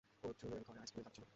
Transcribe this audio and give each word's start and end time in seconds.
অর্জুনের 0.23 0.61
ঘরে 0.67 0.79
আইসক্রিমের 0.79 1.05
দাগ 1.05 1.13
ছিল। 1.15 1.23